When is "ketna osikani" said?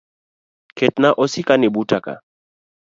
0.77-1.67